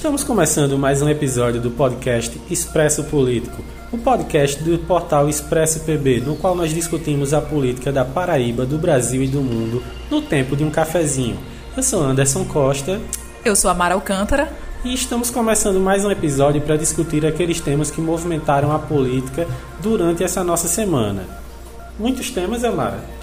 Estamos 0.00 0.24
começando 0.24 0.78
mais 0.78 1.02
um 1.02 1.10
episódio 1.10 1.60
do 1.60 1.70
podcast 1.70 2.40
Expresso 2.50 3.04
Político, 3.04 3.62
o 3.92 3.98
podcast 3.98 4.62
do 4.62 4.78
portal 4.78 5.28
Expresso 5.28 5.80
PB, 5.80 6.20
no 6.20 6.36
qual 6.36 6.54
nós 6.54 6.72
discutimos 6.72 7.34
a 7.34 7.40
política 7.42 7.92
da 7.92 8.02
Paraíba, 8.02 8.64
do 8.64 8.78
Brasil 8.78 9.22
e 9.22 9.28
do 9.28 9.42
mundo 9.42 9.84
no 10.10 10.22
tempo 10.22 10.56
de 10.56 10.64
um 10.64 10.70
cafezinho. 10.70 11.36
Eu 11.76 11.82
sou 11.82 12.02
Anderson 12.02 12.46
Costa. 12.46 12.98
Eu 13.44 13.54
sou 13.54 13.70
Amara 13.70 13.92
Alcântara. 13.92 14.50
E 14.82 14.94
estamos 14.94 15.28
começando 15.28 15.78
mais 15.78 16.02
um 16.02 16.10
episódio 16.10 16.62
para 16.62 16.78
discutir 16.78 17.26
aqueles 17.26 17.60
temas 17.60 17.90
que 17.90 18.00
movimentaram 18.00 18.72
a 18.72 18.78
política 18.78 19.46
durante 19.82 20.24
essa 20.24 20.42
nossa 20.42 20.66
semana. 20.66 21.24
Muitos 21.98 22.30
temas, 22.30 22.64
Amara? 22.64 23.19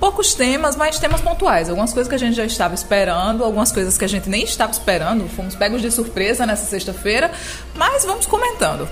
Poucos 0.00 0.34
temas, 0.34 0.74
mas 0.74 0.98
temas 0.98 1.20
pontuais. 1.20 1.68
Algumas 1.68 1.92
coisas 1.92 2.08
que 2.08 2.14
a 2.14 2.18
gente 2.18 2.34
já 2.34 2.44
estava 2.44 2.74
esperando, 2.74 3.44
algumas 3.44 3.70
coisas 3.70 3.98
que 3.98 4.04
a 4.04 4.08
gente 4.08 4.28
nem 4.28 4.42
estava 4.42 4.72
esperando. 4.72 5.28
Fomos 5.28 5.54
pegos 5.54 5.82
de 5.82 5.90
surpresa 5.90 6.46
nessa 6.46 6.64
sexta-feira, 6.64 7.30
mas 7.76 8.04
vamos 8.04 8.24
comentando. 8.24 8.88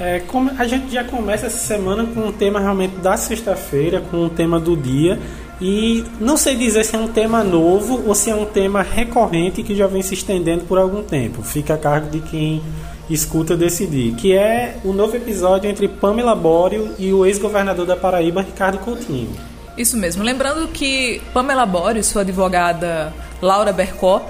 É, 0.00 0.22
a 0.58 0.66
gente 0.66 0.92
já 0.92 1.04
começa 1.04 1.46
essa 1.46 1.58
semana 1.58 2.06
com 2.06 2.20
um 2.20 2.32
tema 2.32 2.60
realmente 2.60 2.96
da 2.96 3.16
sexta-feira, 3.16 4.00
com 4.00 4.24
um 4.24 4.28
tema 4.28 4.58
do 4.58 4.76
dia. 4.76 5.18
E 5.60 6.04
não 6.20 6.36
sei 6.36 6.54
dizer 6.56 6.84
se 6.84 6.94
é 6.94 6.98
um 6.98 7.08
tema 7.08 7.42
novo 7.42 8.04
ou 8.06 8.14
se 8.14 8.30
é 8.30 8.34
um 8.34 8.44
tema 8.44 8.80
recorrente 8.80 9.62
que 9.64 9.74
já 9.74 9.88
vem 9.88 10.02
se 10.02 10.14
estendendo 10.14 10.64
por 10.64 10.78
algum 10.78 11.02
tempo. 11.02 11.42
Fica 11.42 11.74
a 11.74 11.78
cargo 11.78 12.08
de 12.08 12.20
quem 12.20 12.62
escuta 13.10 13.56
decidir. 13.56 14.14
Que 14.14 14.32
é 14.34 14.76
o 14.84 14.92
novo 14.92 15.16
episódio 15.16 15.68
entre 15.68 15.88
Pamela 15.88 16.34
Bório 16.34 16.94
e 16.96 17.12
o 17.12 17.26
ex-governador 17.26 17.84
da 17.84 17.96
Paraíba, 17.96 18.40
Ricardo 18.40 18.78
Coutinho. 18.78 19.57
Isso 19.78 19.96
mesmo. 19.96 20.24
Lembrando 20.24 20.66
que 20.66 21.22
Pamela 21.32 21.64
Boris, 21.64 22.06
sua 22.06 22.22
advogada 22.22 23.14
Laura 23.40 23.72
Bercó, 23.72 24.28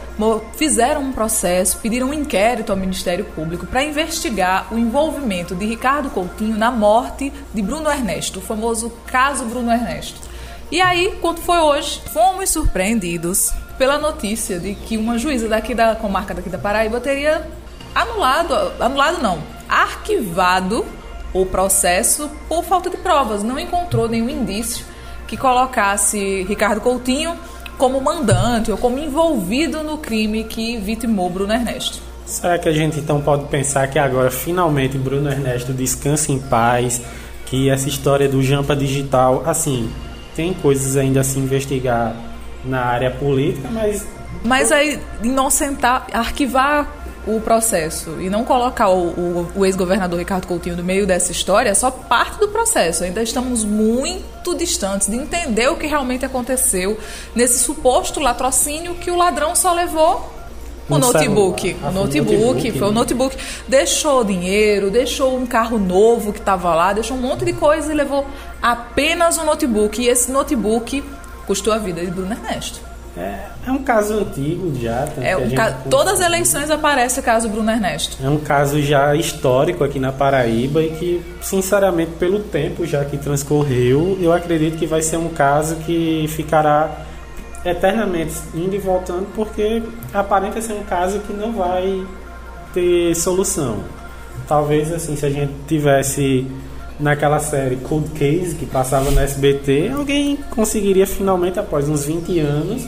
fizeram 0.57 1.01
um 1.01 1.13
processo, 1.13 1.79
pediram 1.79 2.09
um 2.09 2.13
inquérito 2.13 2.71
ao 2.71 2.77
Ministério 2.77 3.25
Público 3.25 3.67
para 3.67 3.83
investigar 3.83 4.67
o 4.71 4.79
envolvimento 4.79 5.55
de 5.55 5.65
Ricardo 5.65 6.11
Coutinho 6.11 6.59
na 6.59 6.71
morte 6.71 7.33
de 7.55 7.63
Bruno 7.63 7.91
Ernesto, 7.91 8.41
o 8.41 8.43
famoso 8.43 8.93
caso 9.07 9.47
Bruno 9.47 9.73
Ernesto. 9.73 10.21
E 10.71 10.83
aí, 10.83 11.17
quando 11.23 11.41
foi 11.41 11.59
hoje, 11.61 12.03
fomos 12.13 12.51
surpreendidos 12.51 13.51
pela 13.79 13.97
notícia 13.97 14.61
de 14.61 14.75
que 14.75 14.99
uma 14.99 15.17
juíza 15.17 15.49
daqui 15.49 15.75
da 15.75 15.97
comarca 15.97 16.35
daqui 16.35 16.51
da 16.51 16.59
Paraíba 16.59 17.01
teria 17.01 17.49
anulado, 17.95 18.55
anulado 18.79 19.23
não, 19.23 19.43
arquivado 19.67 20.85
o 21.33 21.47
processo 21.47 22.31
por 22.51 22.65
falta 22.65 22.91
de 22.91 22.99
provas, 22.99 23.43
não 23.43 23.59
encontrou 23.59 24.11
nenhum 24.11 24.29
indício 24.29 24.85
que 25.29 25.37
colocasse 25.37 26.43
Ricardo 26.49 26.81
Coutinho 26.81 27.37
como 27.77 28.01
mandante 28.01 28.73
ou 28.73 28.77
como 28.77 28.99
envolvido 28.99 29.85
no 29.85 29.99
crime 29.99 30.43
que 30.43 30.77
vitimou 30.79 31.31
Bruno 31.31 31.53
Ernesto. 31.53 32.01
Será 32.27 32.59
que 32.59 32.69
a 32.69 32.73
gente 32.73 32.99
então 32.99 33.21
pode 33.21 33.47
pensar 33.47 33.87
que 33.89 33.99
agora 33.99 34.31
finalmente 34.31 34.99
Bruno 34.99 35.31
Ernesto 35.31 35.73
descansa 35.73 36.33
em 36.33 36.39
paz, 36.41 37.01
que 37.47 37.71
essa 37.71 37.89
história 37.89 38.29
do 38.29 38.43
Jampa 38.43 38.75
Digital, 38.75 39.45
assim, 39.47 39.89
tem 40.35 40.53
coisas 40.53 40.97
ainda 40.97 41.21
a 41.21 41.25
se 41.25 41.39
investigar 41.39 42.17
na 42.65 42.81
área 42.81 43.11
política, 43.11 43.69
mas 43.71 44.07
mas 44.45 44.71
aí 44.71 45.01
inocentar, 45.23 46.07
arquivar 46.13 46.98
o 47.29 47.41
processo 47.41 48.21
e 48.21 48.31
não 48.31 48.45
colocar 48.45 48.89
o, 48.89 49.09
o, 49.09 49.53
o 49.57 49.67
ex-governador 49.67 50.19
Ricardo 50.19 50.47
Coutinho 50.47 50.77
no 50.77 50.83
meio 50.83 51.07
dessa 51.07 51.31
história 51.31 51.71
é 51.71 51.75
só 51.75 51.91
parte 51.91 52.39
do 52.39 52.49
processo. 52.49 53.05
Ainda 53.05 53.23
estamos 53.23 53.65
muito 53.65 54.55
distantes 54.57 55.09
de 55.09 55.17
entender 55.17 55.69
o 55.69 55.77
que 55.77 55.87
realmente 55.87 56.25
aconteceu 56.25 56.99
nesse 57.35 57.59
suposto 57.59 58.21
latrocínio 58.21 58.95
que 58.95 59.11
o 59.11 59.17
ladrão 59.17 59.55
só 59.55 59.73
levou 59.75 60.33
o 60.89 60.95
um 60.95 60.99
notebook. 60.99 61.77
O 61.83 61.91
notebook, 61.91 62.33
notebook, 62.33 62.79
foi 62.79 62.89
o 62.89 62.93
notebook. 62.93 63.37
Deixou 63.69 64.25
dinheiro, 64.25 64.91
deixou 64.91 65.37
um 65.37 65.47
carro 65.47 65.79
novo 65.79 66.33
que 66.33 66.39
estava 66.39 66.75
lá, 66.75 66.93
deixou 66.93 67.17
um 67.17 67.21
monte 67.21 67.45
de 67.45 67.53
coisa 67.53 67.93
e 67.93 67.95
levou 67.95 68.27
apenas 68.63 69.37
um 69.37 69.45
notebook. 69.45 70.01
E 70.01 70.09
esse 70.09 70.33
notebook 70.33 71.05
custou 71.47 71.73
a 71.73 71.79
vida 71.79 72.01
de 72.01 72.11
Bruno 72.11 72.33
Ernesto. 72.33 72.88
É, 73.17 73.47
é 73.67 73.73
um 73.73 73.83
caso 73.83 74.15
antigo 74.15 74.73
já. 74.81 75.09
É 75.21 75.37
um 75.37 75.51
ca... 75.51 75.73
Todas 75.91 76.15
as 76.15 76.27
eleições 76.27 76.71
aparece 76.71 77.19
o 77.19 77.23
caso 77.23 77.49
Bruno 77.49 77.71
Ernesto. 77.71 78.17
É 78.25 78.29
um 78.29 78.39
caso 78.39 78.81
já 78.81 79.15
histórico 79.17 79.83
aqui 79.83 79.99
na 79.99 80.13
Paraíba 80.13 80.83
e 80.83 80.91
que, 80.91 81.23
sinceramente, 81.43 82.13
pelo 82.13 82.41
tempo 82.41 82.87
já 82.87 83.05
que 83.05 83.17
transcorreu, 83.17 84.17
eu 84.21 84.33
acredito 84.33 84.79
que 84.79 84.87
vai 84.87 85.03
ser 85.03 85.17
um 85.17 85.29
caso 85.29 85.77
que 85.77 86.27
ficará 86.29 86.91
eternamente 87.65 88.35
indo 88.55 88.75
e 88.75 88.79
voltando, 88.79 89.27
porque 89.35 89.83
aparenta 90.15 90.61
ser 90.61 90.75
um 90.75 90.85
caso 90.85 91.19
que 91.21 91.33
não 91.33 91.53
vai 91.53 92.07
ter 92.73 93.15
solução. 93.15 93.79
Talvez, 94.47 94.93
assim, 94.93 95.17
se 95.17 95.27
a 95.27 95.31
gente 95.31 95.53
tivesse 95.67 96.47
naquela 96.99 97.39
série 97.39 97.77
Cold 97.77 98.11
Case 98.11 98.55
que 98.55 98.67
passava 98.67 99.11
no 99.11 99.21
SBT, 99.21 99.93
alguém 99.95 100.37
conseguiria 100.51 101.07
finalmente, 101.07 101.59
após 101.59 101.89
uns 101.89 102.05
20 102.05 102.39
anos, 102.41 102.87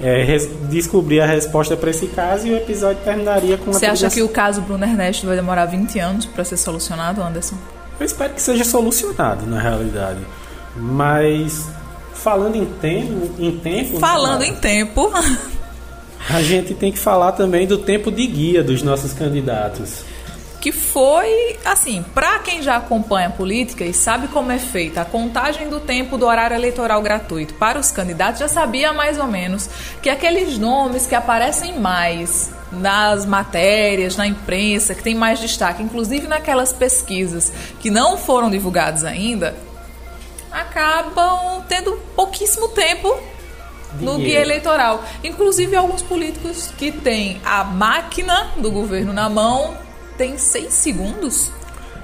é, 0.00 0.38
descobrir 0.68 1.20
a 1.20 1.26
resposta 1.26 1.76
para 1.76 1.90
esse 1.90 2.06
caso 2.08 2.46
e 2.46 2.50
o 2.52 2.56
episódio 2.56 3.02
terminaria 3.02 3.56
com 3.56 3.72
Você 3.72 3.86
acha 3.86 4.10
que 4.10 4.22
o 4.22 4.28
caso 4.28 4.60
Bruno 4.60 4.84
Ernesto 4.84 5.26
vai 5.26 5.36
demorar 5.36 5.66
20 5.66 5.98
anos 5.98 6.26
para 6.26 6.44
ser 6.44 6.56
solucionado, 6.56 7.22
Anderson? 7.22 7.56
Eu 7.98 8.04
espero 8.04 8.34
que 8.34 8.42
seja 8.42 8.64
solucionado, 8.64 9.46
na 9.46 9.58
realidade. 9.58 10.20
Mas 10.76 11.66
falando 12.12 12.56
em 12.56 12.66
tempo, 12.66 13.30
em 13.38 13.52
tempo 13.58 13.94
né, 13.94 14.00
falando 14.00 14.42
em 14.42 14.54
tempo, 14.54 15.10
a 16.28 16.42
gente 16.42 16.74
tem 16.74 16.92
que 16.92 16.98
falar 16.98 17.32
também 17.32 17.66
do 17.66 17.78
tempo 17.78 18.10
de 18.10 18.26
guia 18.26 18.62
dos 18.62 18.82
nossos 18.82 19.14
candidatos 19.14 20.04
que 20.66 20.72
foi 20.72 21.56
assim, 21.64 22.04
para 22.12 22.40
quem 22.40 22.60
já 22.60 22.74
acompanha 22.74 23.28
a 23.28 23.30
política 23.30 23.84
e 23.84 23.94
sabe 23.94 24.26
como 24.26 24.50
é 24.50 24.58
feita 24.58 25.02
a 25.02 25.04
contagem 25.04 25.68
do 25.68 25.78
tempo 25.78 26.18
do 26.18 26.26
horário 26.26 26.56
eleitoral 26.56 27.00
gratuito 27.00 27.54
para 27.54 27.78
os 27.78 27.92
candidatos, 27.92 28.40
já 28.40 28.48
sabia 28.48 28.92
mais 28.92 29.16
ou 29.16 29.28
menos 29.28 29.70
que 30.02 30.10
aqueles 30.10 30.58
nomes 30.58 31.06
que 31.06 31.14
aparecem 31.14 31.78
mais 31.78 32.50
nas 32.72 33.24
matérias, 33.24 34.16
na 34.16 34.26
imprensa, 34.26 34.92
que 34.92 35.04
tem 35.04 35.14
mais 35.14 35.38
destaque, 35.38 35.84
inclusive 35.84 36.26
naquelas 36.26 36.72
pesquisas 36.72 37.52
que 37.78 37.88
não 37.88 38.18
foram 38.18 38.50
divulgadas 38.50 39.04
ainda, 39.04 39.54
acabam 40.50 41.62
tendo 41.68 41.92
pouquíssimo 42.16 42.70
tempo 42.70 43.16
no 44.00 44.18
guia 44.18 44.40
eleitoral. 44.40 45.04
Inclusive 45.22 45.76
alguns 45.76 46.02
políticos 46.02 46.72
que 46.76 46.90
têm 46.90 47.40
a 47.44 47.62
máquina 47.62 48.50
do 48.56 48.68
governo 48.72 49.12
na 49.12 49.28
mão 49.28 49.85
tem 50.16 50.38
seis 50.38 50.72
segundos? 50.72 51.50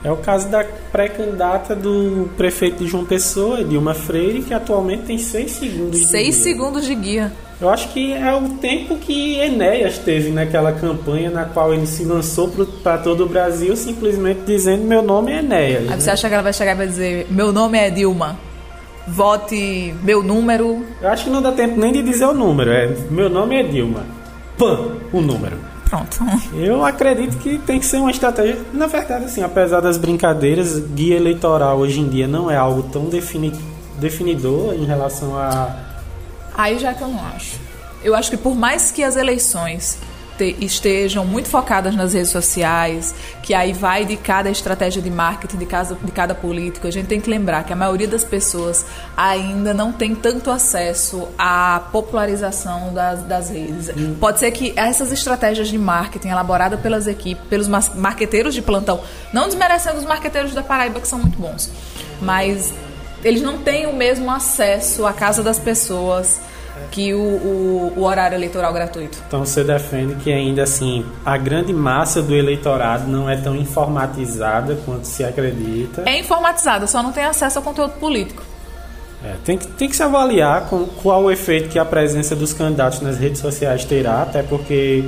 É 0.04 0.10
o 0.10 0.16
caso 0.16 0.48
da 0.48 0.64
pré-candidata 0.90 1.76
do 1.76 2.28
prefeito 2.36 2.82
de 2.82 2.90
João 2.90 3.04
Pessoa, 3.04 3.62
Dilma 3.62 3.94
Freire, 3.94 4.42
que 4.42 4.52
atualmente 4.52 5.04
tem 5.04 5.16
seis 5.16 5.52
segundos 5.52 6.00
de 6.00 6.06
Seis 6.06 6.36
segundos 6.36 6.84
de 6.84 6.94
guia. 6.94 7.32
Eu 7.60 7.70
acho 7.70 7.88
que 7.90 8.12
é 8.12 8.34
o 8.34 8.48
tempo 8.56 8.96
que 8.96 9.38
Enéas 9.38 9.98
teve 9.98 10.30
naquela 10.30 10.72
campanha 10.72 11.30
na 11.30 11.44
qual 11.44 11.72
ele 11.72 11.86
se 11.86 12.02
lançou 12.02 12.50
para 12.82 12.98
todo 12.98 13.22
o 13.22 13.28
Brasil 13.28 13.76
simplesmente 13.76 14.40
dizendo 14.44 14.82
meu 14.82 15.00
nome 15.00 15.30
é 15.30 15.38
Enéas. 15.38 15.82
Aí 15.82 15.90
né? 15.90 16.00
você 16.00 16.10
acha 16.10 16.28
que 16.28 16.34
ela 16.34 16.42
vai 16.42 16.52
chegar 16.52 16.72
e 16.72 16.78
vai 16.78 16.88
dizer 16.88 17.28
meu 17.30 17.52
nome 17.52 17.78
é 17.78 17.88
Dilma? 17.88 18.36
Vote 19.06 19.94
meu 20.02 20.24
número. 20.24 20.84
Eu 21.00 21.08
acho 21.08 21.24
que 21.24 21.30
não 21.30 21.40
dá 21.40 21.52
tempo 21.52 21.78
nem 21.78 21.92
de 21.92 22.02
dizer 22.02 22.24
o 22.24 22.34
número. 22.34 22.72
É 22.72 22.88
meu 23.08 23.30
nome 23.30 23.54
é 23.54 23.62
Dilma. 23.62 24.04
Pã, 24.58 24.96
o 25.12 25.20
número. 25.20 25.71
Pronto. 25.92 26.24
Eu 26.54 26.82
acredito 26.86 27.36
que 27.36 27.58
tem 27.58 27.78
que 27.78 27.84
ser 27.84 27.98
uma 27.98 28.10
estratégia. 28.10 28.58
Na 28.72 28.86
verdade, 28.86 29.26
assim, 29.26 29.42
apesar 29.42 29.80
das 29.80 29.98
brincadeiras, 29.98 30.78
guia 30.78 31.16
eleitoral 31.16 31.76
hoje 31.76 32.00
em 32.00 32.08
dia 32.08 32.26
não 32.26 32.50
é 32.50 32.56
algo 32.56 32.84
tão 32.84 33.10
defini... 33.10 33.52
definidor 33.98 34.72
em 34.72 34.86
relação 34.86 35.36
a. 35.36 35.76
Aí 36.54 36.78
já 36.78 36.94
que 36.94 37.02
eu 37.02 37.08
não 37.08 37.20
acho. 37.36 37.60
Eu 38.02 38.14
acho 38.14 38.30
que 38.30 38.38
por 38.38 38.54
mais 38.54 38.90
que 38.90 39.04
as 39.04 39.16
eleições 39.16 39.98
estejam 40.44 41.24
muito 41.24 41.48
focadas 41.48 41.94
nas 41.94 42.12
redes 42.12 42.30
sociais, 42.30 43.14
que 43.42 43.54
aí 43.54 43.72
vai 43.72 44.04
de 44.04 44.16
cada 44.16 44.50
estratégia 44.50 45.02
de 45.02 45.10
marketing 45.10 45.58
de 45.58 45.66
cada, 45.66 45.94
de 45.94 46.12
cada 46.12 46.34
político. 46.34 46.86
A 46.86 46.90
gente 46.90 47.06
tem 47.06 47.20
que 47.20 47.28
lembrar 47.28 47.64
que 47.64 47.72
a 47.72 47.76
maioria 47.76 48.08
das 48.08 48.24
pessoas 48.24 48.84
ainda 49.16 49.72
não 49.72 49.92
tem 49.92 50.14
tanto 50.14 50.50
acesso 50.50 51.28
à 51.38 51.82
popularização 51.92 52.92
das, 52.92 53.22
das 53.24 53.50
redes. 53.50 53.88
Hum. 53.96 54.16
Pode 54.18 54.38
ser 54.38 54.50
que 54.50 54.72
essas 54.76 55.12
estratégias 55.12 55.68
de 55.68 55.78
marketing 55.78 56.28
elaboradas 56.28 56.80
pelas 56.80 57.06
equipes, 57.06 57.44
pelos 57.48 57.68
marqueteiros 57.68 58.54
de 58.54 58.62
plantão, 58.62 59.00
não 59.32 59.46
desmerecendo 59.46 59.98
os 59.98 60.04
marqueteiros 60.04 60.54
da 60.54 60.62
Paraíba 60.62 61.00
que 61.00 61.08
são 61.08 61.18
muito 61.18 61.38
bons, 61.38 61.70
mas 62.20 62.72
eles 63.24 63.42
não 63.42 63.58
têm 63.58 63.86
o 63.86 63.92
mesmo 63.92 64.30
acesso 64.30 65.06
à 65.06 65.12
casa 65.12 65.42
das 65.42 65.58
pessoas 65.58 66.40
que 66.90 67.14
o, 67.14 67.18
o, 67.18 67.92
o, 67.96 68.02
horário 68.04 68.36
eleitoral 68.36 68.72
gratuito. 68.72 69.18
Então 69.26 69.44
você 69.44 69.62
defende 69.62 70.16
que 70.16 70.32
ainda 70.32 70.62
assim 70.62 71.04
a 71.24 71.36
grande 71.36 71.72
massa 71.72 72.20
do 72.20 72.34
eleitorado 72.34 73.06
não 73.10 73.28
é 73.28 73.36
tão 73.36 73.56
informatizada 73.56 74.76
quanto 74.84 75.04
se 75.04 75.24
acredita. 75.24 76.02
É 76.06 76.18
informatizada, 76.18 76.86
só 76.86 77.02
não 77.02 77.12
tem 77.12 77.24
acesso 77.24 77.58
ao 77.58 77.64
conteúdo 77.64 77.92
político. 77.94 78.42
É, 79.24 79.34
tem, 79.44 79.56
que, 79.56 79.66
tem 79.68 79.88
que 79.88 79.94
se 79.94 80.02
avaliar 80.02 80.68
com, 80.68 80.84
qual 80.86 81.22
o 81.24 81.30
efeito 81.30 81.68
que 81.68 81.78
a 81.78 81.84
presença 81.84 82.34
dos 82.34 82.52
candidatos 82.52 83.00
nas 83.00 83.18
redes 83.18 83.40
sociais 83.40 83.84
terá, 83.84 84.22
até 84.22 84.42
porque 84.42 85.04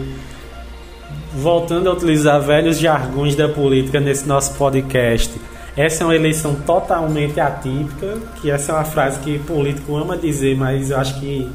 voltando 1.34 1.90
a 1.90 1.92
utilizar 1.92 2.40
velhos 2.40 2.78
jargões 2.78 3.34
da 3.34 3.48
política 3.48 3.98
nesse 3.98 4.26
nosso 4.26 4.54
podcast, 4.54 5.32
essa 5.76 6.04
é 6.04 6.06
uma 6.06 6.14
eleição 6.14 6.54
totalmente 6.54 7.40
atípica, 7.40 8.18
que 8.40 8.48
essa 8.48 8.70
é 8.70 8.74
uma 8.76 8.84
frase 8.84 9.18
que 9.18 9.40
político 9.40 9.96
ama 9.96 10.16
dizer, 10.16 10.56
mas 10.56 10.90
eu 10.90 10.98
acho 10.98 11.18
que 11.18 11.50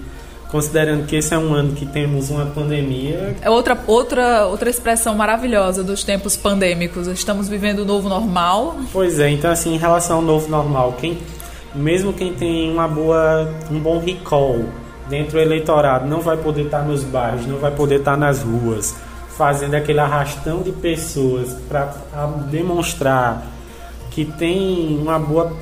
considerando 0.50 1.06
que 1.06 1.16
esse 1.16 1.34
é 1.34 1.38
um 1.38 1.54
ano 1.54 1.74
que 1.74 1.86
temos 1.86 2.30
uma 2.30 2.46
pandemia. 2.48 3.36
É 3.42 3.50
outra, 3.50 3.78
outra, 3.88 4.48
outra 4.48 4.70
expressão 4.70 5.16
maravilhosa 5.16 5.84
dos 5.84 6.04
tempos 6.04 6.36
pandêmicos. 6.36 7.08
Estamos 7.08 7.48
vivendo 7.48 7.80
o 7.80 7.86
novo 7.86 8.10
normal. 8.10 8.78
Pois 8.92 9.20
é, 9.20 9.30
então 9.30 9.52
assim, 9.52 9.76
em 9.76 9.78
relação 9.78 10.18
ao 10.18 10.22
novo 10.22 10.50
normal, 10.50 10.96
quem, 11.00 11.18
mesmo 11.74 12.12
quem 12.14 12.34
tem 12.34 12.72
uma 12.72 12.88
boa, 12.88 13.54
um 13.72 13.80
bom 13.80 14.00
recall 14.00 14.66
dentro 15.08 15.34
do 15.34 15.40
eleitorado 15.40 16.08
não 16.08 16.22
vai 16.22 16.38
poder 16.38 16.66
estar 16.66 16.84
nos 16.84 17.04
bairros, 17.04 17.46
não 17.46 17.58
vai 17.58 17.72
poder 17.72 18.00
estar 18.00 18.18
nas 18.18 18.44
ruas, 18.44 18.96
fazendo 19.30 19.76
aquele 19.76 20.00
arrastão 20.00 20.62
de 20.62 20.72
pessoas 20.72 21.54
para 21.68 21.94
demonstrar 22.50 23.44
que 24.12 24.26
tem 24.26 24.98
uma 25.00 25.18
boa 25.18 25.54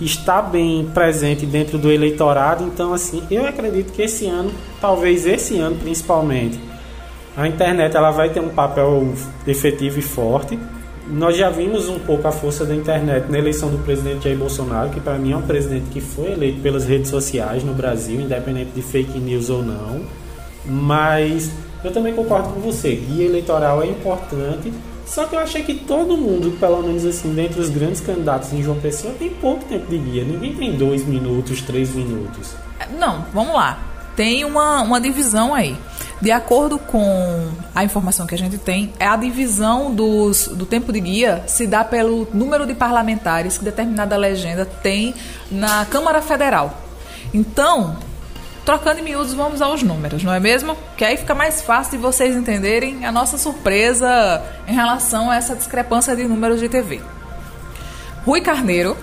está 0.00 0.42
bem 0.42 0.90
presente 0.92 1.46
dentro 1.46 1.78
do 1.78 1.90
eleitorado. 1.90 2.64
Então, 2.64 2.92
assim, 2.92 3.22
eu 3.30 3.46
acredito 3.46 3.92
que 3.92 4.02
esse 4.02 4.26
ano, 4.26 4.52
talvez 4.80 5.26
esse 5.26 5.58
ano 5.58 5.76
principalmente, 5.76 6.58
a 7.36 7.48
internet 7.48 7.96
ela 7.96 8.10
vai 8.10 8.30
ter 8.30 8.40
um 8.40 8.48
papel 8.48 9.12
efetivo 9.46 9.98
e 9.98 10.02
forte. 10.02 10.58
Nós 11.06 11.36
já 11.36 11.50
vimos 11.50 11.88
um 11.88 11.98
pouco 11.98 12.26
a 12.26 12.32
força 12.32 12.64
da 12.64 12.74
internet 12.74 13.30
na 13.30 13.38
eleição 13.38 13.70
do 13.70 13.78
presidente 13.78 14.24
Jair 14.24 14.38
Bolsonaro, 14.38 14.90
que 14.90 15.00
para 15.00 15.18
mim 15.18 15.32
é 15.32 15.36
um 15.36 15.42
presidente 15.42 15.90
que 15.90 16.00
foi 16.00 16.32
eleito 16.32 16.60
pelas 16.60 16.86
redes 16.86 17.10
sociais 17.10 17.62
no 17.62 17.74
Brasil, 17.74 18.20
independente 18.20 18.70
de 18.74 18.80
fake 18.80 19.18
news 19.18 19.50
ou 19.50 19.62
não. 19.62 20.02
Mas 20.64 21.50
eu 21.84 21.92
também 21.92 22.14
concordo 22.14 22.48
com 22.48 22.60
você, 22.60 22.94
guia 22.94 23.26
eleitoral 23.26 23.82
é 23.82 23.86
importante 23.86 24.72
só 25.06 25.26
que 25.26 25.34
eu 25.34 25.38
achei 25.38 25.62
que 25.62 25.74
todo 25.74 26.16
mundo, 26.16 26.56
pelo 26.58 26.82
menos 26.82 27.04
assim, 27.04 27.34
dentre 27.34 27.60
os 27.60 27.68
grandes 27.68 28.00
candidatos 28.00 28.52
em 28.52 28.62
João 28.62 28.78
Pessoa, 28.80 29.14
tem 29.18 29.30
pouco 29.30 29.64
tempo 29.64 29.86
de 29.86 29.98
guia. 29.98 30.24
Ninguém 30.24 30.54
tem 30.54 30.76
dois 30.76 31.04
minutos, 31.04 31.60
três 31.62 31.94
minutos. 31.94 32.54
Não, 32.98 33.24
vamos 33.32 33.54
lá. 33.54 33.78
Tem 34.16 34.44
uma, 34.44 34.82
uma 34.82 35.00
divisão 35.00 35.54
aí. 35.54 35.76
De 36.20 36.30
acordo 36.30 36.78
com 36.78 37.48
a 37.74 37.84
informação 37.84 38.26
que 38.26 38.34
a 38.34 38.38
gente 38.38 38.56
tem, 38.56 38.92
é 38.98 39.06
a 39.06 39.16
divisão 39.16 39.94
dos, 39.94 40.48
do 40.48 40.64
tempo 40.64 40.92
de 40.92 41.00
guia 41.00 41.42
se 41.46 41.66
dá 41.66 41.84
pelo 41.84 42.26
número 42.32 42.66
de 42.66 42.74
parlamentares 42.74 43.58
que 43.58 43.64
determinada 43.64 44.16
legenda 44.16 44.64
tem 44.64 45.14
na 45.50 45.84
Câmara 45.84 46.22
Federal. 46.22 46.80
Então, 47.32 47.96
Trocando 48.64 49.00
em 49.00 49.02
miúdos, 49.02 49.34
vamos 49.34 49.60
aos 49.60 49.82
números, 49.82 50.24
não 50.24 50.32
é 50.32 50.40
mesmo? 50.40 50.74
Que 50.96 51.04
aí 51.04 51.18
fica 51.18 51.34
mais 51.34 51.60
fácil 51.60 51.92
de 51.92 51.98
vocês 51.98 52.34
entenderem 52.34 53.04
a 53.04 53.12
nossa 53.12 53.36
surpresa 53.36 54.42
em 54.66 54.72
relação 54.72 55.30
a 55.30 55.36
essa 55.36 55.54
discrepância 55.54 56.16
de 56.16 56.24
números 56.24 56.60
de 56.60 56.68
TV. 56.70 57.02
Rui 58.24 58.40
Carneiro 58.40 58.96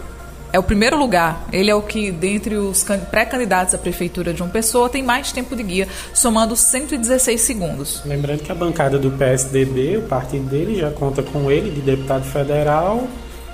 é 0.52 0.58
o 0.58 0.64
primeiro 0.64 0.98
lugar. 0.98 1.46
Ele 1.54 1.70
é 1.70 1.76
o 1.76 1.82
que, 1.84 2.12
dentre 2.12 2.56
os 2.56 2.84
pré-candidatos 3.12 3.76
à 3.76 3.78
prefeitura 3.78 4.34
de 4.34 4.42
uma 4.42 4.50
pessoa, 4.50 4.90
tem 4.90 5.04
mais 5.04 5.32
tempo 5.32 5.56
de 5.56 5.62
guia, 5.62 5.88
somando 6.12 6.56
116 6.56 7.40
segundos. 7.40 8.02
Lembrando 8.04 8.42
que 8.42 8.52
a 8.52 8.56
bancada 8.56 8.98
do 8.98 9.12
PSDB, 9.12 9.98
o 9.98 10.02
partido 10.02 10.50
dele, 10.50 10.80
já 10.80 10.90
conta 10.90 11.22
com 11.22 11.52
ele 11.52 11.70
de 11.70 11.82
deputado 11.82 12.24
federal, 12.24 13.08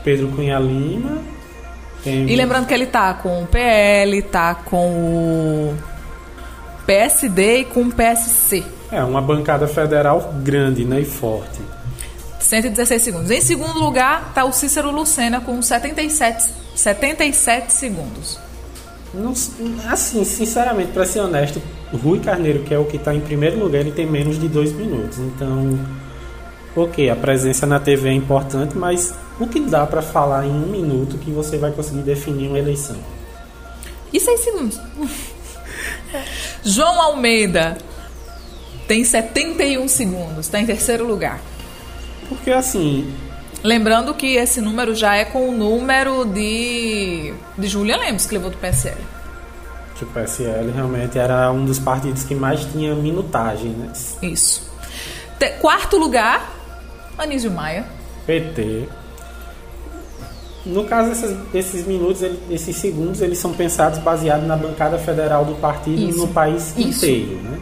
Pedro 0.05 0.29
Cunha 0.29 0.57
Lima. 0.57 1.17
Tem... 2.01 2.29
E 2.29 2.35
lembrando 2.37 2.65
que 2.65 2.73
ele 2.73 2.85
tá 2.85 3.13
com 3.13 3.43
o 3.43 3.47
PL, 3.47 4.21
tá 4.21 4.55
com 4.55 4.87
o 4.89 5.96
PSD 6.87 7.59
e 7.59 7.65
com 7.65 7.81
o 7.81 7.91
PSC. 7.91 8.63
É, 8.89 9.03
uma 9.03 9.21
bancada 9.21 9.67
federal 9.67 10.33
grande 10.41 10.85
né, 10.85 11.01
e 11.01 11.05
forte. 11.05 11.59
116 12.39 13.01
segundos. 13.01 13.29
Em 13.29 13.41
segundo 13.41 13.77
lugar 13.77 14.27
está 14.29 14.45
o 14.45 14.53
Cícero 14.53 14.89
Lucena 14.89 15.41
com 15.41 15.61
77, 15.61 16.49
77 16.73 17.73
segundos. 17.73 18.39
Não, 19.13 19.33
assim, 19.91 20.23
sinceramente, 20.23 20.91
para 20.91 21.05
ser 21.05 21.19
honesto, 21.19 21.61
Rui 21.91 22.19
Carneiro, 22.19 22.63
que 22.63 22.73
é 22.73 22.79
o 22.79 22.85
que 22.85 22.95
está 22.95 23.13
em 23.13 23.19
primeiro 23.19 23.59
lugar, 23.59 23.81
ele 23.81 23.91
tem 23.91 24.05
menos 24.05 24.39
de 24.39 24.47
dois 24.47 24.71
minutos. 24.71 25.17
Então, 25.19 25.77
ok, 26.73 27.09
a 27.09 27.15
presença 27.15 27.65
na 27.65 27.81
TV 27.81 28.09
é 28.09 28.13
importante, 28.13 28.77
mas 28.77 29.13
o 29.39 29.47
que 29.47 29.59
dá 29.59 29.85
para 29.85 30.01
falar 30.01 30.45
em 30.45 30.51
um 30.51 30.67
minuto 30.67 31.17
que 31.17 31.31
você 31.31 31.57
vai 31.57 31.71
conseguir 31.71 32.01
definir 32.01 32.47
uma 32.47 32.59
eleição? 32.59 32.97
E 34.13 34.19
seis 34.21 34.39
segundos? 34.39 34.79
João 36.67 37.01
Almeida 37.01 37.77
tem 38.89 39.01
71 39.01 39.87
segundos, 39.87 40.47
está 40.47 40.59
em 40.59 40.65
terceiro 40.65 41.07
lugar. 41.07 41.39
Porque 42.27 42.51
assim. 42.51 43.13
Lembrando 43.63 44.13
que 44.13 44.35
esse 44.35 44.59
número 44.59 44.93
já 44.93 45.15
é 45.15 45.23
com 45.23 45.49
o 45.49 45.51
número 45.51 46.25
de, 46.25 47.33
de 47.57 47.67
Julia 47.67 47.95
Lemos, 47.95 48.25
que 48.25 48.33
levou 48.33 48.51
do 48.51 48.57
PSL. 48.57 48.97
Que 49.95 50.03
o 50.03 50.07
PSL 50.07 50.69
realmente 50.71 51.17
era 51.17 51.49
um 51.51 51.65
dos 51.65 51.79
partidos 51.79 52.23
que 52.23 52.35
mais 52.35 52.65
tinha 52.65 52.93
minutagem, 52.93 53.69
né? 53.69 53.91
Isso. 54.21 54.69
quarto 55.61 55.97
lugar, 55.97 56.53
Anísio 57.17 57.49
Maia. 57.49 57.85
PT. 58.25 58.89
No 60.67 60.83
caso, 60.83 61.11
esses, 61.11 61.37
esses 61.53 61.87
minutos, 61.87 62.21
ele, 62.21 62.39
esses 62.49 62.75
segundos, 62.75 63.21
eles 63.21 63.37
são 63.37 63.53
pensados 63.53 63.99
baseados 63.99 64.47
na 64.47 64.55
bancada 64.55 64.97
federal 64.97 65.45
do 65.45 65.55
partido 65.55 66.09
Isso. 66.09 66.17
no 66.19 66.27
país 66.27 66.73
Isso. 66.77 67.05
inteiro. 67.05 67.39
Né? 67.41 67.59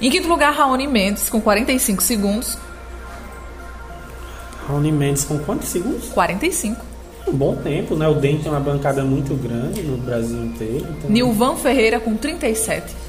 Em 0.00 0.10
quinto 0.10 0.28
lugar, 0.28 0.52
Raoni 0.52 0.86
Mendes, 0.86 1.28
com 1.28 1.40
45 1.40 2.02
segundos. 2.02 2.58
Raoni 4.66 4.92
Mendes 4.92 5.24
com 5.24 5.38
quantos 5.38 5.68
segundos? 5.68 6.08
45. 6.08 6.84
Um 7.26 7.32
bom 7.32 7.56
tempo, 7.56 7.94
né? 7.94 8.08
O 8.08 8.14
DEM 8.14 8.38
tem 8.38 8.50
uma 8.50 8.60
bancada 8.60 9.04
muito 9.04 9.34
grande 9.34 9.82
no 9.82 9.98
Brasil 9.98 10.44
inteiro. 10.44 10.86
Então... 10.90 11.10
Nilvan 11.10 11.56
Ferreira 11.56 12.00
com 12.00 12.16
37 12.16 13.07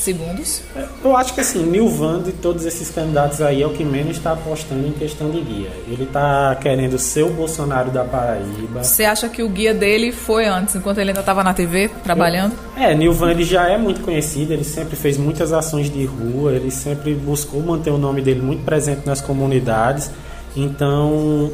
segundos. 0.00 0.62
É, 0.74 0.84
eu 1.04 1.16
acho 1.16 1.34
que 1.34 1.40
assim, 1.40 1.62
Nilvan 1.62 2.22
de 2.22 2.32
todos 2.32 2.64
esses 2.64 2.90
candidatos 2.90 3.40
aí 3.40 3.62
é 3.62 3.66
o 3.66 3.70
que 3.70 3.84
menos 3.84 4.16
está 4.16 4.32
apostando 4.32 4.86
em 4.86 4.92
questão 4.92 5.30
de 5.30 5.40
guia. 5.40 5.70
Ele 5.86 6.04
está 6.04 6.56
querendo 6.56 6.98
ser 6.98 7.22
o 7.22 7.30
Bolsonaro 7.30 7.90
da 7.90 8.04
Paraíba. 8.04 8.82
Você 8.82 9.04
acha 9.04 9.28
que 9.28 9.42
o 9.42 9.48
guia 9.48 9.74
dele 9.74 10.12
foi 10.12 10.46
antes, 10.46 10.74
enquanto 10.74 10.98
ele 10.98 11.10
ainda 11.10 11.20
estava 11.20 11.44
na 11.44 11.54
TV 11.54 11.90
trabalhando? 12.02 12.54
Eu, 12.76 12.82
é, 12.82 12.94
Nilvan 12.94 13.30
ele 13.30 13.44
já 13.44 13.68
é 13.68 13.76
muito 13.76 14.00
conhecido, 14.00 14.52
ele 14.52 14.64
sempre 14.64 14.96
fez 14.96 15.16
muitas 15.16 15.52
ações 15.52 15.90
de 15.90 16.04
rua, 16.04 16.52
ele 16.52 16.70
sempre 16.70 17.14
buscou 17.14 17.60
manter 17.62 17.90
o 17.90 17.98
nome 17.98 18.22
dele 18.22 18.40
muito 18.40 18.64
presente 18.64 19.06
nas 19.06 19.20
comunidades. 19.20 20.10
Então, 20.56 21.52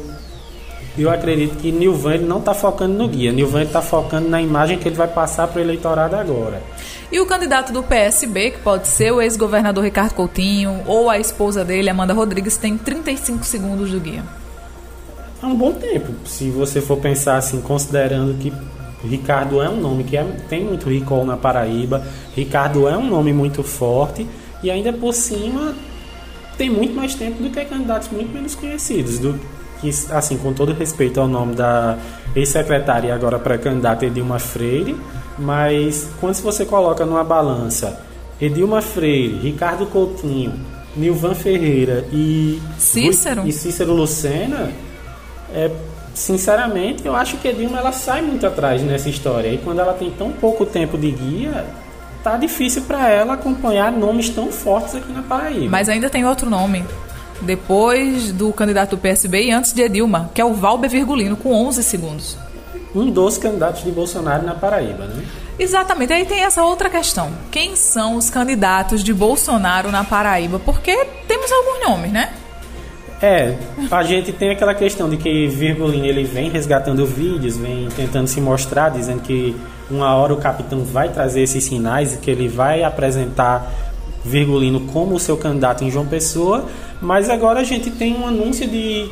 eu 0.97 1.11
acredito 1.11 1.57
que 1.57 1.71
Nilvan 1.71 2.15
ele 2.15 2.25
não 2.25 2.39
está 2.39 2.53
focando 2.53 2.93
no 2.95 3.07
guia, 3.07 3.31
Nilvan 3.31 3.63
está 3.63 3.81
focando 3.81 4.27
na 4.29 4.41
imagem 4.41 4.79
que 4.79 4.87
ele 4.87 4.95
vai 4.95 5.07
passar 5.07 5.47
para 5.47 5.59
o 5.59 5.61
eleitorado 5.61 6.15
agora. 6.15 6.61
E 7.11 7.19
o 7.21 7.25
candidato 7.25 7.71
do 7.71 7.81
PSB, 7.81 8.51
que 8.51 8.59
pode 8.59 8.87
ser 8.87 9.11
o 9.11 9.21
ex-governador 9.21 9.83
Ricardo 9.83 10.13
Coutinho 10.13 10.81
ou 10.85 11.09
a 11.09 11.17
esposa 11.17 11.63
dele, 11.63 11.89
Amanda 11.89 12.13
Rodrigues, 12.13 12.57
tem 12.57 12.77
35 12.77 13.45
segundos 13.45 13.91
do 13.91 13.99
guia. 13.99 14.23
É 15.41 15.45
um 15.45 15.55
bom 15.55 15.71
tempo, 15.71 16.11
se 16.25 16.49
você 16.49 16.81
for 16.81 16.97
pensar 16.97 17.37
assim, 17.37 17.61
considerando 17.61 18.33
que 18.37 18.51
Ricardo 19.07 19.61
é 19.61 19.69
um 19.69 19.79
nome 19.79 20.03
que 20.03 20.17
é, 20.17 20.23
tem 20.49 20.65
muito 20.65 20.89
recall 20.89 21.23
na 21.23 21.37
Paraíba, 21.37 22.03
Ricardo 22.35 22.87
é 22.87 22.97
um 22.97 23.07
nome 23.07 23.31
muito 23.31 23.63
forte 23.63 24.27
e 24.63 24.71
ainda 24.71 24.91
por 24.91 25.13
cima 25.13 25.75
tem 26.57 26.69
muito 26.69 26.95
mais 26.95 27.13
tempo 27.13 27.41
do 27.41 27.49
que 27.51 27.63
candidatos 27.65 28.09
muito 28.09 28.33
menos 28.33 28.55
conhecidos, 28.55 29.19
do 29.19 29.39
que 29.79 29.89
assim 30.11 30.37
com 30.37 30.51
todo 30.53 30.73
respeito 30.73 31.21
ao 31.21 31.27
nome 31.27 31.55
da 31.55 31.97
ex-secretária 32.35 33.09
e 33.09 33.11
agora 33.11 33.37
pré-candidata 33.37 34.05
Edilma 34.05 34.39
Freire, 34.39 34.97
mas 35.37 36.09
quando 36.19 36.35
você 36.35 36.65
coloca 36.65 37.05
numa 37.05 37.23
balança 37.23 37.99
Edilma 38.39 38.81
Freire, 38.81 39.37
Ricardo 39.39 39.85
Coutinho, 39.87 40.53
Nilvan 40.95 41.33
Ferreira 41.33 42.05
e 42.11 42.61
Cícero, 42.77 43.47
e 43.47 43.51
Cícero 43.51 43.93
Lucena, 43.93 44.71
é, 45.53 45.71
sinceramente, 46.13 47.05
eu 47.05 47.15
acho 47.15 47.37
que 47.37 47.47
Edilma 47.47 47.79
ela 47.79 47.91
sai 47.91 48.21
muito 48.21 48.45
atrás 48.45 48.81
nessa 48.81 49.09
história. 49.09 49.49
E 49.49 49.57
quando 49.57 49.79
ela 49.79 49.93
tem 49.93 50.11
tão 50.11 50.31
pouco 50.31 50.65
tempo 50.65 50.97
de 50.97 51.11
guia, 51.11 51.65
tá 52.23 52.37
difícil 52.37 52.83
para 52.83 53.09
ela 53.09 53.33
acompanhar 53.33 53.91
nomes 53.91 54.29
tão 54.29 54.51
fortes 54.51 54.95
aqui 54.95 55.11
na 55.11 55.23
Paraíba. 55.23 55.69
Mas 55.69 55.89
ainda 55.89 56.09
tem 56.09 56.25
outro 56.25 56.49
nome. 56.49 56.83
Depois 57.41 58.31
do 58.31 58.51
candidato 58.51 58.91
do 58.91 58.97
PSB 58.97 59.45
e 59.45 59.51
antes 59.51 59.71
de 59.71 59.81
Edilma, 59.81 60.31
que 60.33 60.41
é 60.41 60.45
o 60.45 60.53
Valber 60.53 60.89
Virgulino, 60.89 61.35
com 61.35 61.53
11 61.53 61.83
segundos 61.83 62.37
um 62.97 63.11
dos 63.11 63.37
candidatos 63.37 63.83
de 63.83 63.91
Bolsonaro 63.91 64.43
na 64.43 64.55
Paraíba, 64.55 65.05
né? 65.05 65.23
Exatamente. 65.59 66.13
Aí 66.13 66.25
tem 66.25 66.43
essa 66.43 66.63
outra 66.63 66.89
questão. 66.89 67.31
Quem 67.51 67.75
são 67.75 68.15
os 68.15 68.29
candidatos 68.29 69.03
de 69.03 69.13
Bolsonaro 69.13 69.91
na 69.91 70.03
Paraíba? 70.03 70.59
Porque 70.59 71.05
temos 71.27 71.51
alguns 71.51 71.87
nomes, 71.87 72.11
né? 72.11 72.33
É, 73.19 73.55
a 73.89 74.03
gente 74.03 74.31
tem 74.31 74.51
aquela 74.51 74.75
questão 74.75 75.09
de 75.09 75.17
que 75.17 75.47
Virgulino 75.47 76.05
ele 76.05 76.23
vem 76.23 76.51
resgatando 76.51 77.03
vídeos, 77.05 77.57
vem 77.57 77.87
tentando 77.95 78.27
se 78.27 78.39
mostrar, 78.39 78.89
dizendo 78.89 79.21
que 79.21 79.55
uma 79.89 80.13
hora 80.15 80.33
o 80.33 80.37
capitão 80.37 80.83
vai 80.83 81.09
trazer 81.09 81.41
esses 81.41 81.63
sinais 81.63 82.13
e 82.13 82.17
que 82.17 82.29
ele 82.29 82.47
vai 82.47 82.83
apresentar 82.83 83.71
Virgulino 84.23 84.81
como 84.81 85.19
seu 85.19 85.35
candidato 85.35 85.83
em 85.83 85.89
João 85.89 86.05
Pessoa, 86.05 86.65
mas 87.01 87.29
agora 87.29 87.61
a 87.61 87.63
gente 87.63 87.89
tem 87.89 88.15
um 88.15 88.27
anúncio 88.27 88.67
de, 88.67 89.09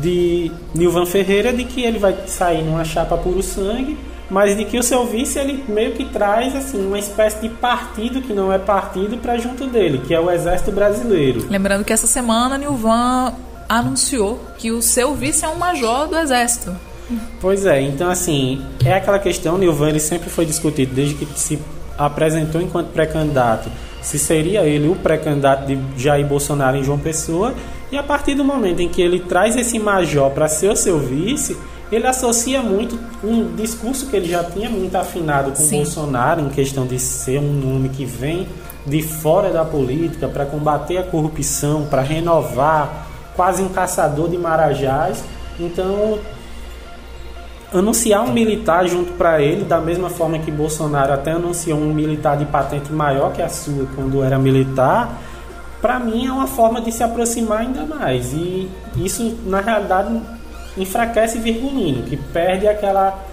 de 0.00 0.50
Nilvan 0.74 1.06
Ferreira 1.06 1.52
de 1.52 1.64
que 1.64 1.82
ele 1.82 1.98
vai 1.98 2.16
sair 2.26 2.62
numa 2.62 2.84
chapa 2.84 3.16
puro 3.16 3.42
sangue, 3.42 3.98
mas 4.30 4.56
de 4.56 4.64
que 4.64 4.78
o 4.78 4.82
seu 4.82 5.04
vice 5.06 5.38
ele 5.38 5.64
meio 5.68 5.92
que 5.92 6.04
traz 6.04 6.54
assim 6.54 6.86
uma 6.86 6.98
espécie 6.98 7.40
de 7.40 7.48
partido 7.48 8.22
que 8.22 8.32
não 8.32 8.52
é 8.52 8.58
partido 8.58 9.18
para 9.18 9.36
junto 9.36 9.66
dele, 9.66 10.02
que 10.06 10.14
é 10.14 10.20
o 10.20 10.30
Exército 10.30 10.70
Brasileiro. 10.70 11.46
Lembrando 11.50 11.84
que 11.84 11.92
essa 11.92 12.06
semana 12.06 12.56
Nilvan 12.56 13.34
anunciou 13.68 14.40
que 14.58 14.70
o 14.70 14.80
seu 14.80 15.14
vice 15.14 15.44
é 15.44 15.48
um 15.48 15.56
major 15.56 16.06
do 16.08 16.16
Exército. 16.16 16.74
Pois 17.40 17.66
é, 17.66 17.80
então 17.82 18.08
assim, 18.08 18.64
é 18.84 18.94
aquela 18.94 19.18
questão, 19.18 19.58
Nilvan 19.58 19.88
ele 19.88 20.00
sempre 20.00 20.30
foi 20.30 20.46
discutido 20.46 20.94
desde 20.94 21.14
que 21.16 21.26
se 21.38 21.58
apresentou 21.98 22.62
enquanto 22.62 22.92
pré-candidato, 22.92 23.68
se 24.00 24.18
seria 24.18 24.62
ele 24.62 24.88
o 24.88 24.94
pré-candidato 24.94 25.66
de 25.66 25.78
Jair 25.96 26.26
Bolsonaro 26.26 26.76
em 26.76 26.84
João 26.84 26.98
Pessoa, 26.98 27.54
e 27.92 27.98
a 27.98 28.02
partir 28.02 28.34
do 28.34 28.44
momento 28.44 28.80
em 28.80 28.88
que 28.88 29.02
ele 29.02 29.20
traz 29.20 29.56
esse 29.56 29.78
major 29.78 30.30
para 30.30 30.48
ser 30.48 30.70
o 30.70 30.76
seu 30.76 30.98
vice, 30.98 31.56
ele 31.90 32.06
associa 32.06 32.62
muito 32.62 32.98
um 33.22 33.54
discurso 33.56 34.06
que 34.06 34.16
ele 34.16 34.28
já 34.28 34.44
tinha 34.44 34.70
muito 34.70 34.94
afinado 34.94 35.50
com 35.50 35.56
Sim. 35.56 35.78
Bolsonaro 35.78 36.40
em 36.40 36.48
questão 36.48 36.86
de 36.86 36.98
ser 36.98 37.38
um 37.40 37.52
nome 37.52 37.88
que 37.88 38.04
vem 38.04 38.46
de 38.86 39.02
fora 39.02 39.50
da 39.50 39.64
política 39.64 40.28
para 40.28 40.46
combater 40.46 40.98
a 40.98 41.02
corrupção, 41.02 41.86
para 41.86 42.00
renovar, 42.00 43.06
quase 43.34 43.62
um 43.62 43.68
caçador 43.68 44.28
de 44.28 44.38
marajás. 44.38 45.22
Então, 45.58 46.18
anunciar 47.72 48.22
um 48.22 48.32
militar 48.32 48.86
junto 48.88 49.12
para 49.12 49.40
ele, 49.42 49.64
da 49.64 49.80
mesma 49.80 50.08
forma 50.08 50.38
que 50.38 50.50
Bolsonaro 50.50 51.12
até 51.12 51.32
anunciou 51.32 51.78
um 51.78 51.92
militar 51.92 52.36
de 52.36 52.44
patente 52.44 52.92
maior 52.92 53.32
que 53.32 53.42
a 53.42 53.48
sua 53.48 53.86
quando 53.94 54.22
era 54.22 54.38
militar, 54.38 55.20
para 55.80 55.98
mim 55.98 56.26
é 56.26 56.32
uma 56.32 56.46
forma 56.46 56.80
de 56.80 56.92
se 56.92 57.02
aproximar 57.02 57.60
ainda 57.60 57.84
mais. 57.84 58.32
E 58.32 58.68
isso, 58.96 59.38
na 59.46 59.60
realidade, 59.60 60.20
enfraquece 60.76 61.38
Virgulino, 61.38 62.02
que 62.04 62.16
perde 62.16 62.66
aquela 62.66 63.26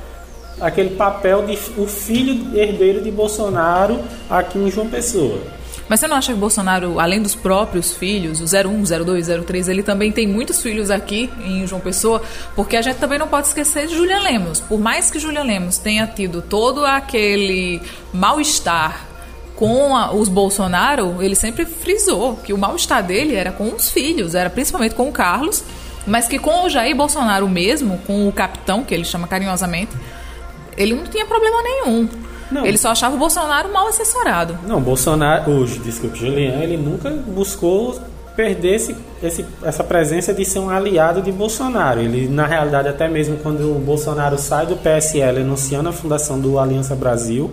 aquele 0.60 0.96
papel 0.96 1.46
de 1.46 1.54
o 1.80 1.86
filho 1.86 2.58
herdeiro 2.58 3.02
de 3.02 3.12
Bolsonaro 3.12 4.00
aqui 4.30 4.58
em 4.58 4.72
João 4.72 4.90
Pessoa. 4.90 5.40
Mas 5.88 6.02
você 6.02 6.08
não 6.08 6.18
acha 6.18 6.34
que 6.34 6.40
Bolsonaro, 6.40 7.00
além 7.00 7.22
dos 7.22 7.34
próprios 7.34 7.94
filhos, 7.94 8.42
o 8.42 8.44
01, 8.44 9.04
02, 9.06 9.28
03, 9.46 9.70
ele 9.70 9.84
também 9.84 10.12
tem 10.12 10.28
muitos 10.28 10.62
filhos 10.62 10.92
aqui 10.92 11.30
em 11.42 11.66
João 11.66 11.80
Pessoa? 11.80 12.22
Porque 12.56 12.76
a 12.76 12.82
gente 12.82 12.98
também 12.98 13.18
não 13.18 13.28
pode 13.28 13.48
esquecer 13.48 13.88
de 13.88 13.96
Julian 13.96 14.20
Lemos. 14.20 14.60
Por 14.60 14.80
mais 14.80 15.10
que 15.10 15.18
Julian 15.18 15.44
Lemos 15.44 15.78
tenha 15.78 16.06
tido 16.06 16.42
todo 16.42 16.86
aquele 16.86 17.82
mal-estar 18.12 19.07
com 19.58 19.96
a, 19.96 20.14
os 20.14 20.30
Bolsonaro, 20.30 21.22
ele 21.22 21.36
sempre 21.36 21.66
frisou 21.66 22.36
que 22.38 22.54
o 22.54 22.58
mal-estar 22.58 23.04
dele 23.04 23.36
era 23.36 23.52
com 23.52 23.74
os 23.76 23.90
filhos, 23.90 24.36
era 24.36 24.50
principalmente 24.50 24.94
com 24.94 25.10
o 25.10 25.12
Carlos, 25.12 25.64
mas 26.06 26.28
que 26.28 26.40
com 26.40 26.64
o 26.64 26.70
Jair 26.70 26.96
Bolsonaro 26.96 27.50
mesmo, 27.50 27.98
com 28.06 28.30
o 28.30 28.32
capitão, 28.32 28.84
que 28.84 28.94
ele 28.94 29.04
chama 29.04 29.28
carinhosamente, 29.28 29.92
ele 30.78 30.94
não 30.94 31.04
tinha 31.06 31.26
problema 31.26 31.62
nenhum. 31.64 32.08
Não. 32.52 32.66
Ele 32.66 32.78
só 32.78 32.92
achava 32.92 33.16
o 33.16 33.20
Bolsonaro 33.20 33.74
mal 33.74 33.88
assessorado. 33.88 34.58
Não, 34.66 34.80
Bolsonaro, 34.80 35.52
hoje, 35.52 35.80
desculpe, 35.80 36.18
Julian, 36.18 36.62
ele 36.62 36.78
nunca 36.78 37.10
buscou 37.10 38.00
perder 38.38 38.76
esse, 38.76 38.96
esse, 39.22 39.44
essa 39.64 39.84
presença 39.84 40.32
de 40.32 40.46
ser 40.46 40.60
um 40.60 40.70
aliado 40.70 41.24
de 41.24 41.32
Bolsonaro. 41.32 42.00
Ele, 42.00 42.28
na 42.30 42.46
realidade, 42.46 42.88
até 42.88 43.08
mesmo 43.08 43.38
quando 43.38 43.76
o 43.76 43.80
Bolsonaro 43.80 44.38
sai 44.38 44.68
do 44.68 44.78
PSL 44.78 45.42
anunciando 45.42 45.90
a 45.90 45.92
fundação 45.92 46.40
do 46.40 46.60
Aliança 46.60 46.96
Brasil, 46.96 47.50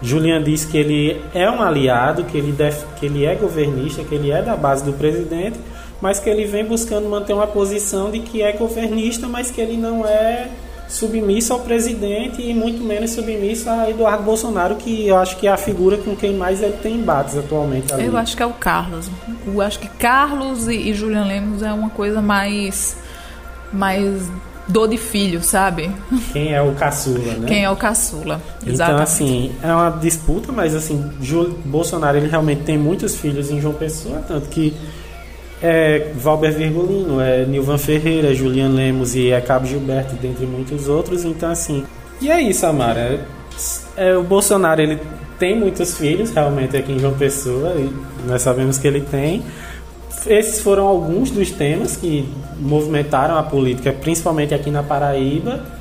Julian 0.00 0.40
diz 0.40 0.64
que 0.64 0.78
ele 0.78 1.20
é 1.34 1.50
um 1.50 1.60
aliado, 1.60 2.22
que 2.22 2.38
ele, 2.38 2.52
def, 2.52 2.84
que 3.00 3.06
ele 3.06 3.26
é 3.26 3.34
governista, 3.34 4.04
que 4.04 4.14
ele 4.14 4.30
é 4.30 4.40
da 4.40 4.54
base 4.54 4.84
do 4.84 4.92
presidente, 4.92 5.58
mas 6.00 6.20
que 6.20 6.30
ele 6.30 6.44
vem 6.44 6.64
buscando 6.64 7.08
manter 7.08 7.32
uma 7.32 7.48
posição 7.48 8.08
de 8.08 8.20
que 8.20 8.40
é 8.40 8.52
governista, 8.52 9.26
mas 9.26 9.50
que 9.50 9.60
ele 9.60 9.76
não 9.76 10.06
é 10.06 10.46
submisso 10.88 11.52
ao 11.52 11.60
presidente 11.60 12.40
e 12.40 12.54
muito 12.54 12.82
menos 12.82 13.10
submisso 13.10 13.68
a 13.68 13.90
Eduardo 13.90 14.22
Bolsonaro, 14.22 14.76
que 14.76 15.06
eu 15.06 15.18
acho 15.18 15.36
que 15.36 15.46
é 15.46 15.50
a 15.50 15.56
figura 15.56 15.98
com 15.98 16.16
quem 16.16 16.34
mais 16.34 16.62
ele 16.62 16.76
tem 16.82 16.96
embates 16.96 17.36
atualmente. 17.36 17.92
Ali. 17.92 18.06
Eu 18.06 18.16
acho 18.16 18.36
que 18.36 18.42
é 18.42 18.46
o 18.46 18.54
Carlos. 18.54 19.10
Eu 19.46 19.60
acho 19.60 19.78
que 19.78 19.88
Carlos 19.88 20.66
e, 20.66 20.74
e 20.74 20.94
Julian 20.94 21.26
Lemos 21.26 21.62
é 21.62 21.72
uma 21.72 21.90
coisa 21.90 22.22
mais 22.22 22.96
mais 23.70 24.30
dor 24.66 24.88
de 24.88 24.98
filho, 24.98 25.42
sabe? 25.42 25.90
Quem 26.32 26.54
é 26.54 26.60
o 26.60 26.74
caçula, 26.74 27.34
né? 27.34 27.48
Quem 27.48 27.64
é 27.64 27.70
o 27.70 27.76
caçula, 27.76 28.40
então, 28.60 28.72
exatamente. 28.72 28.94
Então, 28.94 29.02
assim, 29.02 29.52
é 29.62 29.72
uma 29.72 29.90
disputa, 29.90 30.52
mas, 30.52 30.74
assim, 30.74 31.10
Bolsonaro, 31.64 32.18
ele 32.18 32.28
realmente 32.28 32.62
tem 32.62 32.76
muitos 32.76 33.16
filhos 33.16 33.50
em 33.50 33.60
João 33.60 33.74
Pessoa, 33.74 34.22
tanto 34.26 34.48
que 34.48 34.74
é 35.62 36.12
Valber 36.14 36.52
Virgulino, 36.52 37.20
é 37.20 37.44
Nilvan 37.44 37.78
Ferreira, 37.78 38.34
Julian 38.34 38.68
Lemos 38.68 39.14
e 39.14 39.30
é 39.30 39.40
Cabo 39.40 39.66
Gilberto, 39.66 40.14
dentre 40.16 40.46
muitos 40.46 40.88
outros. 40.88 41.24
Então, 41.24 41.50
assim. 41.50 41.84
E 42.20 42.30
é 42.30 42.40
isso, 42.40 42.66
Amara. 42.66 43.20
É, 43.96 44.16
o 44.16 44.22
Bolsonaro 44.22 44.80
ele 44.80 44.98
tem 45.38 45.58
muitos 45.58 45.96
filhos, 45.96 46.30
realmente, 46.30 46.76
aqui 46.76 46.92
em 46.92 46.98
João 46.98 47.14
Pessoa, 47.14 47.74
e 47.76 47.92
nós 48.26 48.42
sabemos 48.42 48.78
que 48.78 48.86
ele 48.86 49.00
tem. 49.00 49.42
Esses 50.26 50.60
foram 50.60 50.86
alguns 50.86 51.30
dos 51.30 51.50
temas 51.50 51.96
que 51.96 52.28
movimentaram 52.58 53.36
a 53.36 53.42
política, 53.42 53.92
principalmente 53.92 54.52
aqui 54.52 54.70
na 54.70 54.82
Paraíba. 54.82 55.77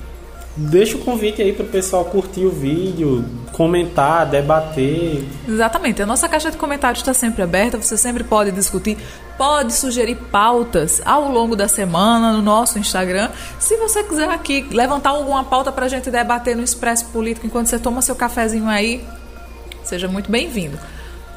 Deixa 0.57 0.97
o 0.97 0.99
convite 1.01 1.39
aí 1.39 1.53
para 1.53 1.65
o 1.65 1.69
pessoal 1.69 2.03
curtir 2.05 2.43
o 2.43 2.49
vídeo, 2.49 3.23
comentar, 3.51 4.25
debater. 4.25 5.23
Exatamente. 5.47 6.01
A 6.01 6.05
nossa 6.05 6.27
caixa 6.27 6.49
de 6.49 6.57
comentários 6.57 7.01
está 7.01 7.13
sempre 7.13 7.43
aberta. 7.43 7.77
Você 7.79 7.95
sempre 7.95 8.23
pode 8.23 8.51
discutir, 8.51 8.97
pode 9.37 9.71
sugerir 9.71 10.15
pautas 10.31 10.99
ao 11.05 11.31
longo 11.31 11.55
da 11.55 11.67
semana 11.67 12.33
no 12.33 12.41
nosso 12.41 12.79
Instagram. 12.79 13.29
Se 13.59 13.77
você 13.77 14.03
quiser 14.03 14.29
aqui 14.29 14.65
levantar 14.71 15.11
alguma 15.11 15.43
pauta 15.43 15.71
para 15.71 15.85
a 15.85 15.89
gente 15.89 16.09
debater 16.09 16.55
no 16.55 16.63
Expresso 16.63 17.05
Político 17.05 17.45
enquanto 17.45 17.67
você 17.67 17.77
toma 17.77 18.01
seu 18.01 18.15
cafezinho 18.15 18.67
aí, 18.67 19.05
seja 19.83 20.07
muito 20.07 20.31
bem-vindo. 20.31 20.79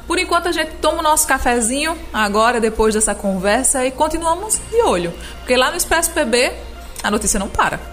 Por 0.07 0.17
enquanto 0.17 0.47
a 0.47 0.51
gente 0.51 0.71
toma 0.81 0.97
o 0.97 1.03
nosso 1.03 1.27
cafezinho 1.27 1.95
agora, 2.11 2.59
depois 2.59 2.95
dessa 2.95 3.13
conversa, 3.13 3.85
e 3.85 3.91
continuamos 3.91 4.59
de 4.71 4.81
olho. 4.81 5.13
Porque 5.37 5.55
lá 5.55 5.69
no 5.69 5.77
Expresso 5.77 6.09
PB 6.09 6.51
a 7.03 7.11
notícia 7.11 7.39
não 7.39 7.47
para. 7.47 7.91